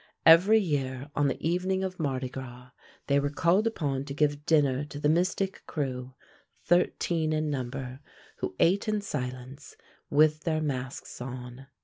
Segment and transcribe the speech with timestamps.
[0.25, 2.71] Every year on the evening of Mardi Gras,
[3.05, 6.15] they were called upon to give dinner to the Mystic Krewe,
[6.65, 7.99] thirteen in number,
[8.37, 9.75] who ate in silence
[10.09, 11.67] with their masks on.